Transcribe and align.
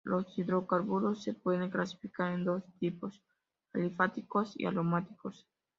Los 0.03 0.25
hidrocarburos 0.35 1.21
se 1.21 1.35
pueden 1.35 1.69
clasificar 1.69 2.33
en 2.33 2.43
dos 2.43 2.63
tipos: 2.79 3.21
alifáticos 3.71 4.55
y 4.59 4.65
aromáticos. 4.65 5.47